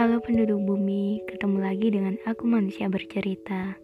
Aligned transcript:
Halo 0.00 0.16
penduduk 0.16 0.64
bumi, 0.64 1.20
ketemu 1.28 1.60
lagi 1.60 1.92
dengan 1.92 2.16
aku 2.24 2.48
manusia 2.48 2.88
bercerita. 2.88 3.76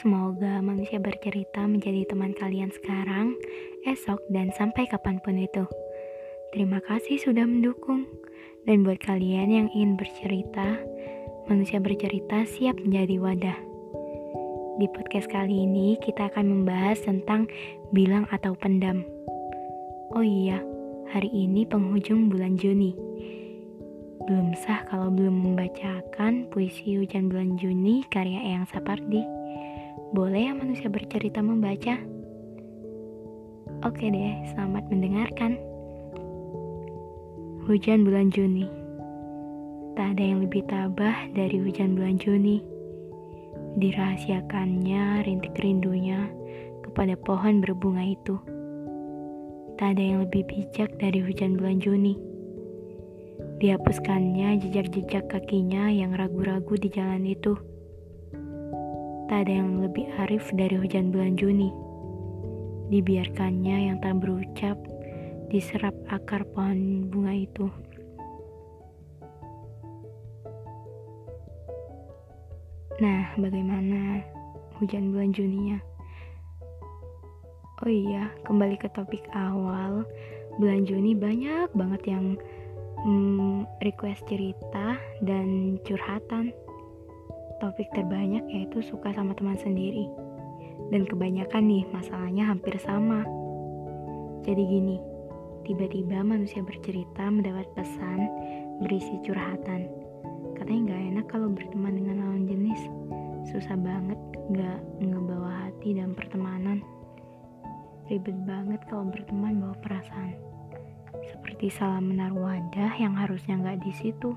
Semoga 0.00 0.64
manusia 0.64 0.96
bercerita 0.96 1.68
menjadi 1.68 2.08
teman 2.08 2.32
kalian 2.32 2.72
sekarang, 2.72 3.36
esok, 3.84 4.16
dan 4.32 4.48
sampai 4.56 4.88
kapan 4.88 5.20
pun 5.20 5.36
itu. 5.36 5.68
Terima 6.56 6.80
kasih 6.80 7.20
sudah 7.20 7.44
mendukung. 7.44 8.08
Dan 8.64 8.80
buat 8.80 8.96
kalian 9.04 9.52
yang 9.52 9.68
ingin 9.76 10.00
bercerita, 10.00 10.80
manusia 11.44 11.84
bercerita 11.84 12.48
siap 12.48 12.80
menjadi 12.80 13.20
wadah. 13.20 13.58
Di 14.80 14.88
podcast 14.88 15.28
kali 15.28 15.68
ini 15.68 16.00
kita 16.00 16.32
akan 16.32 16.48
membahas 16.48 16.96
tentang 17.04 17.44
bilang 17.92 18.24
atau 18.32 18.56
pendam. 18.56 19.04
Oh 20.16 20.24
iya, 20.24 20.64
hari 21.12 21.28
ini 21.28 21.68
penghujung 21.68 22.32
bulan 22.32 22.56
Juni. 22.56 23.11
Belum 24.22 24.54
sah 24.54 24.86
kalau 24.86 25.10
belum 25.10 25.34
membacakan 25.50 26.46
puisi 26.46 26.94
Hujan 26.94 27.26
Bulan 27.26 27.58
Juni 27.58 28.06
karya 28.06 28.38
Eyang 28.38 28.70
Sapardi. 28.70 29.18
Boleh 30.14 30.46
ya 30.46 30.52
manusia 30.54 30.86
bercerita 30.86 31.42
membaca? 31.42 31.98
Oke 33.82 34.06
deh, 34.14 34.46
selamat 34.54 34.86
mendengarkan. 34.94 35.58
Hujan 37.66 38.02
bulan 38.02 38.30
Juni 38.34 38.66
Tak 39.94 40.18
ada 40.18 40.22
yang 40.34 40.42
lebih 40.42 40.66
tabah 40.66 41.30
dari 41.30 41.62
hujan 41.62 41.94
bulan 41.94 42.18
Juni 42.18 42.58
Dirahasiakannya 43.78 45.22
rintik 45.22 45.54
rindunya 45.62 46.26
kepada 46.82 47.14
pohon 47.22 47.62
berbunga 47.62 48.02
itu 48.02 48.34
Tak 49.78 49.94
ada 49.94 50.02
yang 50.02 50.26
lebih 50.26 50.42
bijak 50.50 50.90
dari 50.98 51.22
hujan 51.22 51.54
bulan 51.54 51.78
Juni 51.78 52.31
Dihapuskannya 53.62 54.58
jejak-jejak 54.58 55.30
kakinya 55.30 55.86
yang 55.86 56.18
ragu-ragu 56.18 56.74
di 56.74 56.90
jalan 56.90 57.22
itu. 57.22 57.54
Tak 59.30 59.46
ada 59.46 59.52
yang 59.54 59.78
lebih 59.78 60.10
arif 60.18 60.50
dari 60.50 60.74
hujan 60.74 61.14
bulan 61.14 61.38
Juni. 61.38 61.70
Dibiarkannya 62.90 63.86
yang 63.86 64.02
tak 64.02 64.18
berucap 64.18 64.74
diserap 65.46 65.94
akar 66.10 66.42
pohon 66.50 67.06
bunga 67.06 67.38
itu. 67.38 67.70
Nah, 72.98 73.30
bagaimana 73.38 74.26
hujan 74.82 75.14
bulan 75.14 75.30
Juninya? 75.30 75.78
Oh 77.78 77.86
iya, 77.86 78.26
kembali 78.42 78.74
ke 78.74 78.90
topik 78.90 79.22
awal. 79.30 80.02
Bulan 80.58 80.82
Juni 80.82 81.14
banyak 81.14 81.70
banget 81.78 82.02
yang 82.10 82.34
hmm, 83.02 83.66
request 83.82 84.26
cerita 84.30 84.98
dan 85.22 85.78
curhatan. 85.82 86.54
Topik 87.62 87.86
terbanyak 87.94 88.42
yaitu 88.50 88.82
suka 88.82 89.14
sama 89.14 89.34
teman 89.38 89.58
sendiri. 89.58 90.06
Dan 90.90 91.06
kebanyakan 91.06 91.62
nih 91.66 91.84
masalahnya 91.94 92.50
hampir 92.50 92.74
sama. 92.82 93.22
Jadi 94.42 94.62
gini, 94.66 94.98
tiba-tiba 95.62 96.26
manusia 96.26 96.58
bercerita 96.66 97.30
mendapat 97.30 97.70
pesan 97.78 98.26
berisi 98.82 99.14
curhatan. 99.22 99.86
Katanya 100.58 100.80
nggak 100.90 101.02
enak 101.14 101.26
kalau 101.30 101.48
berteman 101.54 101.94
dengan 101.94 102.16
lawan 102.26 102.44
jenis. 102.50 102.82
Susah 103.46 103.78
banget 103.78 104.18
nggak 104.50 104.80
ngebawa 104.98 105.70
hati 105.70 105.94
dan 105.94 106.18
pertemanan. 106.18 106.82
Ribet 108.10 108.34
banget 108.42 108.82
kalau 108.90 109.06
berteman 109.06 109.62
bawa 109.62 109.78
perasaan 109.78 110.51
seperti 111.30 111.70
salah 111.70 112.02
menaruh 112.02 112.42
wadah 112.42 112.92
yang 112.98 113.14
harusnya 113.14 113.54
nggak 113.58 113.82
di 113.86 113.92
situ. 113.94 114.34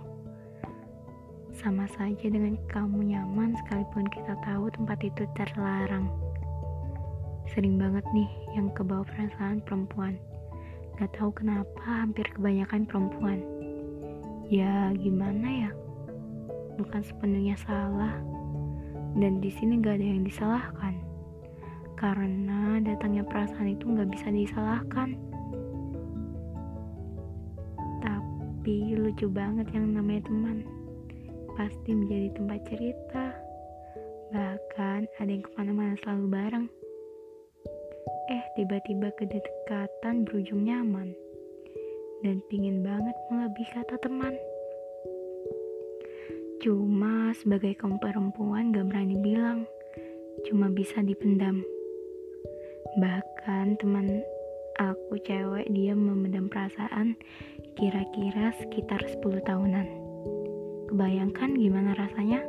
Sama 1.56 1.88
saja 1.88 2.28
dengan 2.28 2.60
kamu 2.68 3.16
nyaman 3.16 3.56
sekalipun 3.64 4.06
kita 4.12 4.36
tahu 4.44 4.68
tempat 4.76 5.00
itu 5.02 5.24
terlarang. 5.40 6.12
Sering 7.50 7.80
banget 7.80 8.04
nih 8.12 8.28
yang 8.54 8.68
kebawa 8.76 9.08
perasaan 9.08 9.64
perempuan. 9.64 10.20
Gak 11.00 11.16
tahu 11.16 11.32
kenapa 11.32 11.84
hampir 11.84 12.28
kebanyakan 12.36 12.84
perempuan. 12.84 13.40
Ya 14.52 14.92
gimana 15.00 15.68
ya? 15.68 15.72
Bukan 16.76 17.02
sepenuhnya 17.04 17.56
salah. 17.64 18.20
Dan 19.16 19.40
di 19.40 19.48
sini 19.48 19.80
gak 19.80 19.96
ada 19.96 20.08
yang 20.12 20.24
disalahkan. 20.28 20.96
Karena 21.96 22.84
datangnya 22.84 23.24
perasaan 23.24 23.80
itu 23.80 23.88
gak 23.96 24.12
bisa 24.12 24.28
disalahkan 24.28 25.16
lucu 29.06 29.30
banget 29.30 29.70
yang 29.70 29.94
namanya 29.94 30.26
teman. 30.26 30.66
Pasti 31.54 31.94
menjadi 31.94 32.34
tempat 32.34 32.60
cerita. 32.66 33.38
Bahkan 34.34 35.00
ada 35.22 35.30
yang 35.30 35.46
ke 35.46 35.52
mana-mana 35.54 35.94
selalu 36.02 36.26
bareng. 36.34 36.66
Eh, 38.34 38.44
tiba-tiba 38.58 39.14
kedekatan 39.14 40.26
berujung 40.26 40.66
nyaman. 40.66 41.14
Dan 42.26 42.42
pingin 42.50 42.82
banget 42.82 43.14
melebih 43.30 43.70
kata 43.78 43.94
teman. 44.02 44.34
Cuma 46.66 47.30
sebagai 47.38 47.78
kaum 47.78 48.02
perempuan 48.02 48.74
gak 48.74 48.90
berani 48.90 49.22
bilang. 49.22 49.70
Cuma 50.50 50.74
bisa 50.74 51.06
dipendam. 51.06 51.62
Bahkan 52.98 53.78
teman 53.78 54.26
aku 54.76 55.16
cewek 55.24 55.72
dia 55.72 55.96
memendam 55.96 56.52
perasaan 56.52 57.16
kira-kira 57.80 58.52
sekitar 58.60 59.00
10 59.04 59.44
tahunan. 59.48 59.88
Kebayangkan 60.92 61.56
gimana 61.56 61.96
rasanya? 61.96 62.44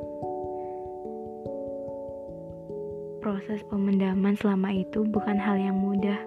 Proses 3.23 3.63
pemendaman 3.67 4.39
selama 4.39 4.71
itu 4.71 5.03
bukan 5.03 5.35
hal 5.35 5.59
yang 5.59 5.79
mudah, 5.79 6.19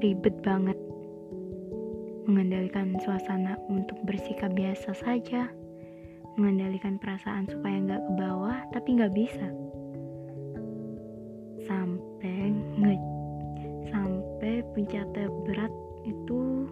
ribet 0.00 0.36
banget. 0.44 0.76
Mengendalikan 2.28 2.96
suasana 3.00 3.56
untuk 3.72 3.96
bersikap 4.04 4.52
biasa 4.52 4.92
saja, 4.92 5.48
mengendalikan 6.36 7.00
perasaan 7.00 7.48
supaya 7.48 7.80
nggak 7.80 8.02
ke 8.04 8.12
bawah, 8.16 8.58
tapi 8.76 8.88
nggak 9.00 9.12
bisa. 9.16 9.48
Puncak 14.82 15.06
terberat 15.14 15.70
itu 16.02 16.66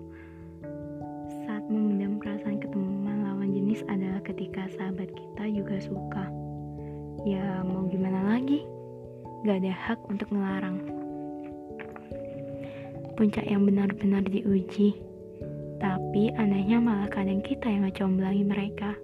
memendam 1.70 2.18
perasaan 2.18 2.58
ke 2.58 2.66
teman 2.66 3.22
lawan 3.22 3.54
jenis 3.54 3.86
adalah 3.86 4.18
ketika 4.26 4.66
sahabat 4.74 5.06
kita 5.14 5.46
juga 5.46 5.78
suka. 5.78 6.26
Ya 7.22 7.62
mau 7.62 7.86
gimana 7.86 8.34
lagi? 8.34 8.66
Gak 9.46 9.62
ada 9.62 9.70
hak 9.70 10.02
untuk 10.10 10.26
melarang. 10.34 10.82
Puncak 13.14 13.46
yang 13.46 13.62
benar-benar 13.62 14.26
diuji. 14.26 14.98
Tapi 15.78 16.34
anehnya 16.34 16.82
malah 16.82 17.06
kadang 17.14 17.38
kita 17.46 17.70
yang 17.70 17.86
ngecomblangi 17.86 18.42
mereka. 18.42 18.98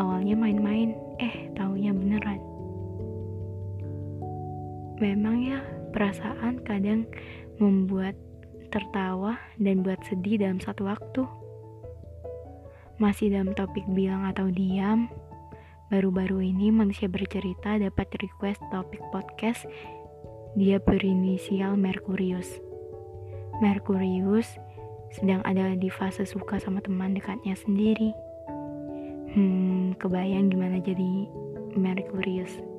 Awalnya 0.00 0.32
main-main, 0.32 0.96
eh 1.20 1.52
taunya 1.52 1.92
beneran. 1.92 2.40
Memang 4.96 5.36
ya, 5.44 5.60
perasaan 5.94 6.66
kadang 6.66 7.06
membuat 7.62 8.18
tertawa, 8.74 9.38
dan 9.62 9.86
buat 9.86 10.02
sedih 10.10 10.42
dalam 10.42 10.58
satu 10.58 10.90
waktu. 10.90 11.22
Masih 12.98 13.30
dalam 13.30 13.54
topik 13.54 13.86
bilang 13.94 14.26
atau 14.26 14.50
diam, 14.50 15.06
baru-baru 15.94 16.50
ini 16.50 16.74
manusia 16.74 17.06
bercerita 17.06 17.78
dapat 17.78 18.10
request 18.18 18.58
topik 18.74 18.98
podcast 19.14 19.62
dia 20.58 20.82
berinisial 20.82 21.78
Merkurius. 21.78 22.50
Merkurius 23.62 24.58
sedang 25.14 25.42
ada 25.46 25.78
di 25.78 25.86
fase 25.86 26.26
suka 26.26 26.58
sama 26.58 26.82
teman 26.82 27.14
dekatnya 27.14 27.54
sendiri. 27.54 28.10
Hmm, 29.34 29.94
kebayang 29.98 30.50
gimana 30.50 30.82
jadi 30.82 31.30
Merkurius. 31.78 32.73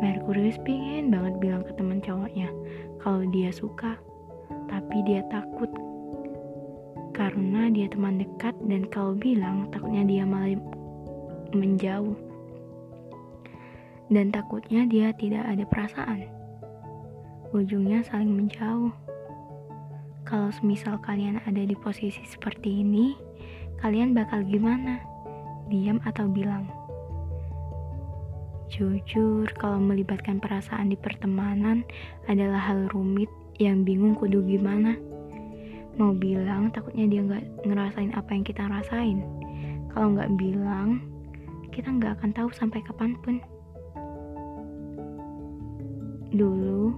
Merkurius 0.00 0.56
pingin 0.64 1.12
banget 1.12 1.36
bilang 1.38 1.62
ke 1.62 1.76
teman 1.76 2.00
cowoknya 2.00 2.48
kalau 3.04 3.20
dia 3.28 3.52
suka 3.52 4.00
tapi 4.66 4.96
dia 5.04 5.20
takut. 5.28 5.68
Karena 7.12 7.68
dia 7.68 7.84
teman 7.92 8.16
dekat 8.16 8.56
dan 8.64 8.88
kalau 8.88 9.12
bilang 9.12 9.68
takutnya 9.68 10.08
dia 10.08 10.24
malah 10.24 10.56
menjauh. 11.52 12.16
Dan 14.10 14.32
takutnya 14.32 14.88
dia 14.88 15.12
tidak 15.14 15.44
ada 15.46 15.62
perasaan. 15.68 16.26
Ujungnya 17.52 18.02
saling 18.08 18.30
menjauh. 18.30 18.90
Kalau 20.24 20.48
semisal 20.54 20.96
kalian 21.02 21.42
ada 21.44 21.60
di 21.60 21.74
posisi 21.74 22.22
seperti 22.24 22.80
ini 22.82 23.14
kalian 23.82 24.16
bakal 24.16 24.40
gimana? 24.46 25.02
Diam 25.70 26.02
atau 26.02 26.26
bilang 26.26 26.79
jujur 28.70 29.50
kalau 29.58 29.82
melibatkan 29.82 30.38
perasaan 30.38 30.94
di 30.94 30.96
pertemanan 30.96 31.82
adalah 32.30 32.62
hal 32.70 32.86
rumit 32.94 33.28
yang 33.58 33.82
bingung 33.82 34.14
kudu 34.14 34.40
gimana. 34.46 34.94
Mau 35.98 36.14
bilang 36.14 36.70
takutnya 36.70 37.10
dia 37.10 37.20
nggak 37.26 37.66
ngerasain 37.66 38.14
apa 38.14 38.30
yang 38.30 38.44
kita 38.46 38.62
rasain. 38.70 39.20
Kalau 39.90 40.14
nggak 40.14 40.30
bilang, 40.38 41.02
kita 41.74 41.90
nggak 41.90 42.22
akan 42.22 42.30
tahu 42.30 42.48
sampai 42.54 42.80
kapan 42.86 43.18
pun. 43.20 43.42
Dulu, 46.30 46.94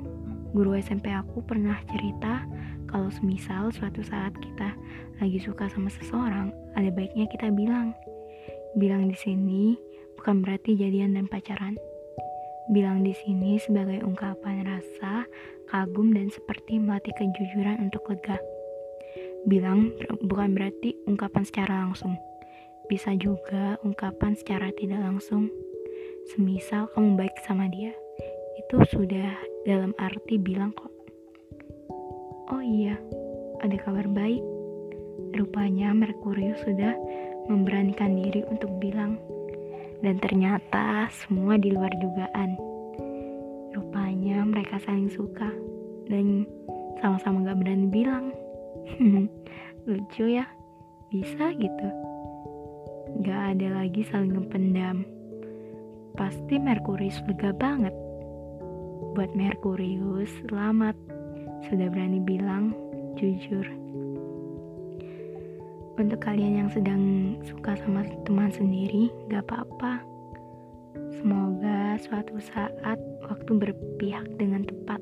guru 0.52 0.76
SMP 0.76 1.08
aku 1.08 1.40
pernah 1.40 1.80
cerita 1.88 2.44
kalau 2.84 3.08
semisal 3.08 3.72
suatu 3.72 4.04
saat 4.04 4.36
kita 4.36 4.76
lagi 5.24 5.40
suka 5.40 5.72
sama 5.72 5.88
seseorang, 5.88 6.52
ada 6.76 6.92
baiknya 6.92 7.24
kita 7.32 7.48
bilang. 7.48 7.96
Bilang 8.76 9.08
di 9.08 9.16
sini 9.16 9.91
bukan 10.22 10.38
berarti 10.38 10.78
jadian 10.78 11.18
dan 11.18 11.26
pacaran. 11.26 11.74
Bilang 12.70 13.02
di 13.02 13.10
sini 13.10 13.58
sebagai 13.58 14.06
ungkapan 14.06 14.62
rasa, 14.62 15.26
kagum 15.66 16.14
dan 16.14 16.30
seperti 16.30 16.78
melatih 16.78 17.10
kejujuran 17.18 17.90
untuk 17.90 18.06
lega. 18.06 18.38
Bilang 19.50 19.90
bukan 20.22 20.54
berarti 20.54 20.94
ungkapan 21.10 21.42
secara 21.42 21.82
langsung. 21.82 22.14
Bisa 22.86 23.18
juga 23.18 23.82
ungkapan 23.82 24.38
secara 24.38 24.70
tidak 24.78 25.02
langsung. 25.02 25.50
Semisal 26.30 26.86
kamu 26.94 27.18
baik 27.18 27.34
sama 27.42 27.66
dia, 27.66 27.90
itu 28.62 28.78
sudah 28.94 29.34
dalam 29.66 29.90
arti 29.98 30.38
bilang 30.38 30.70
kok. 30.70 30.94
Oh 32.46 32.62
iya, 32.62 32.94
ada 33.58 33.74
kabar 33.74 34.06
baik. 34.06 34.38
Rupanya 35.34 35.90
Merkurius 35.90 36.62
sudah 36.62 36.94
memberanikan 37.50 38.14
diri 38.14 38.46
untuk 38.46 38.70
bilang. 38.78 39.18
Dan 40.02 40.18
ternyata 40.18 41.06
semua 41.14 41.54
di 41.54 41.70
luar 41.70 41.94
dugaan. 42.02 42.58
Rupanya 43.70 44.42
mereka 44.42 44.82
saling 44.82 45.06
suka 45.08 45.46
dan 46.10 46.42
sama-sama 46.98 47.46
gak 47.46 47.62
berani 47.62 47.86
bilang. 47.86 48.34
Lucu 49.86 50.26
ya, 50.26 50.46
bisa 51.14 51.54
gitu. 51.54 51.88
Gak 53.22 53.56
ada 53.56 53.78
lagi 53.78 54.02
saling 54.10 54.34
ngependam. 54.34 55.06
Pasti 56.18 56.58
Merkurius 56.58 57.22
lega 57.30 57.54
banget. 57.54 57.94
Buat 59.14 59.32
Merkurius, 59.38 60.34
selamat. 60.44 60.98
Sudah 61.70 61.86
berani 61.88 62.18
bilang 62.18 62.74
jujur. 63.14 63.64
Untuk 65.92 66.24
kalian 66.24 66.64
yang 66.64 66.70
sedang 66.72 67.36
suka 67.44 67.76
sama 67.84 68.00
teman 68.24 68.48
sendiri, 68.48 69.12
gak 69.28 69.44
apa-apa. 69.44 70.00
Semoga 71.20 72.00
suatu 72.00 72.40
saat 72.40 72.96
waktu 73.28 73.52
berpihak 73.52 74.24
dengan 74.40 74.64
tepat. 74.64 74.98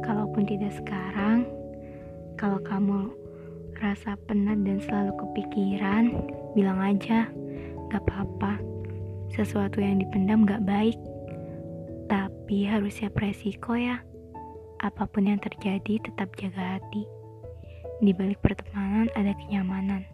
Kalaupun 0.00 0.48
tidak 0.48 0.72
sekarang, 0.80 1.44
kalau 2.40 2.56
kamu 2.64 3.12
rasa 3.76 4.16
penat 4.24 4.64
dan 4.64 4.80
selalu 4.80 5.12
kepikiran, 5.20 6.24
bilang 6.56 6.80
aja, 6.80 7.28
gak 7.92 8.00
apa-apa. 8.08 8.56
Sesuatu 9.28 9.84
yang 9.84 10.00
dipendam 10.00 10.48
gak 10.48 10.64
baik, 10.64 10.96
tapi 12.08 12.64
harus 12.64 12.96
siap 12.96 13.12
resiko 13.20 13.76
ya. 13.76 14.00
Apa 14.80 15.04
pun 15.04 15.28
yang 15.28 15.36
terjadi, 15.36 16.00
tetap 16.00 16.32
jaga 16.40 16.80
hati. 16.80 17.19
Di 18.00 18.16
balik 18.16 18.40
pertemanan 18.40 19.12
ada 19.12 19.36
kenyamanan. 19.36 20.08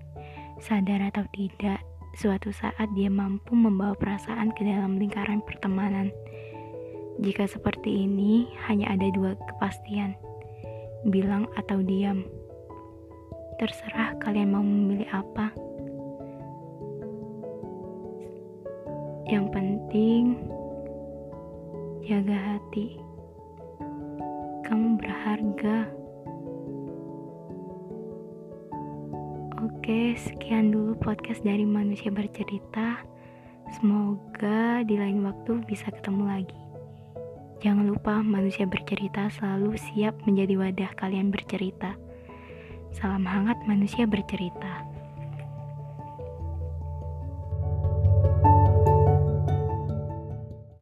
Sadar 0.58 1.06
atau 1.06 1.22
tidak, 1.30 1.78
suatu 2.18 2.50
saat 2.50 2.90
dia 2.98 3.06
mampu 3.06 3.54
membawa 3.54 3.94
perasaan 3.94 4.50
ke 4.58 4.66
dalam 4.66 4.98
lingkaran 4.98 5.38
pertemanan. 5.46 6.10
Jika 7.22 7.46
seperti 7.46 8.10
ini, 8.10 8.50
hanya 8.66 8.90
ada 8.90 9.06
dua 9.14 9.38
kepastian: 9.38 10.18
bilang 11.06 11.46
atau 11.54 11.78
diam. 11.78 12.26
Terserah 13.62 14.18
kalian 14.18 14.50
mau 14.50 14.66
memilih 14.66 15.06
apa. 15.14 15.54
Yang 19.30 19.46
penting, 19.54 20.22
jaga 22.02 22.34
hati 22.34 22.98
kamu 24.66 24.98
berharga. 24.98 26.05
Oke, 29.86 30.18
sekian 30.18 30.74
dulu 30.74 30.98
podcast 30.98 31.46
dari 31.46 31.62
Manusia 31.62 32.10
Bercerita. 32.10 33.06
Semoga 33.70 34.82
di 34.82 34.98
lain 34.98 35.22
waktu 35.22 35.62
bisa 35.62 35.94
ketemu 35.94 36.26
lagi. 36.26 36.58
Jangan 37.62 37.94
lupa 37.94 38.18
manusia 38.18 38.66
bercerita 38.66 39.30
selalu 39.30 39.78
siap 39.78 40.18
menjadi 40.26 40.58
wadah 40.58 40.90
kalian 40.98 41.30
bercerita. 41.30 41.94
Salam 42.98 43.22
hangat 43.30 43.62
manusia 43.70 44.10
bercerita. 44.10 44.85